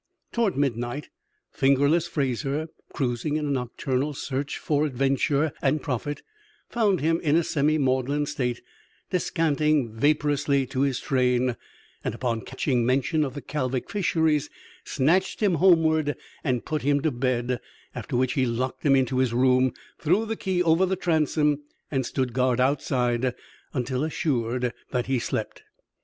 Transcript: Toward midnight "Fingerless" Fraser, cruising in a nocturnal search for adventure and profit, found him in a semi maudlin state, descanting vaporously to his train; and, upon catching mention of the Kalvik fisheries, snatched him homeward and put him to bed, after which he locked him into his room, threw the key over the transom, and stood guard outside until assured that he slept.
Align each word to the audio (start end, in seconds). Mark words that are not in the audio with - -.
Toward 0.31 0.57
midnight 0.57 1.09
"Fingerless" 1.51 2.07
Fraser, 2.07 2.69
cruising 2.91 3.35
in 3.35 3.45
a 3.45 3.51
nocturnal 3.51 4.15
search 4.15 4.57
for 4.57 4.83
adventure 4.87 5.51
and 5.61 5.79
profit, 5.79 6.23
found 6.69 7.01
him 7.01 7.19
in 7.21 7.35
a 7.35 7.43
semi 7.43 7.77
maudlin 7.77 8.25
state, 8.25 8.63
descanting 9.11 9.93
vaporously 9.93 10.65
to 10.65 10.81
his 10.81 10.99
train; 10.99 11.55
and, 12.03 12.15
upon 12.15 12.41
catching 12.41 12.83
mention 12.83 13.23
of 13.23 13.35
the 13.35 13.43
Kalvik 13.43 13.91
fisheries, 13.91 14.49
snatched 14.83 15.39
him 15.39 15.53
homeward 15.61 16.15
and 16.43 16.65
put 16.65 16.81
him 16.81 17.01
to 17.01 17.11
bed, 17.11 17.59
after 17.93 18.17
which 18.17 18.33
he 18.33 18.47
locked 18.47 18.81
him 18.81 18.95
into 18.95 19.19
his 19.19 19.35
room, 19.35 19.71
threw 19.99 20.25
the 20.25 20.35
key 20.35 20.63
over 20.63 20.87
the 20.87 20.95
transom, 20.95 21.61
and 21.91 22.07
stood 22.07 22.33
guard 22.33 22.59
outside 22.59 23.35
until 23.71 24.03
assured 24.03 24.73
that 24.89 25.05
he 25.05 25.19
slept. 25.19 25.61